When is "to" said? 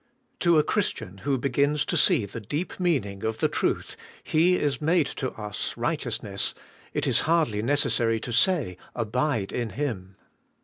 0.39-0.57, 1.85-1.95, 5.05-5.29, 8.21-8.33